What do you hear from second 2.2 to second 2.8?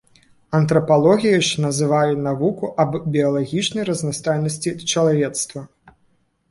навуку